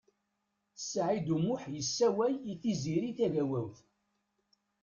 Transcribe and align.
Saɛid 0.89 1.27
U 1.35 1.37
Muḥ 1.45 1.63
yessewway 1.75 2.33
i 2.51 2.53
Tiziri 2.61 3.11
Tagawawt. 3.17 3.77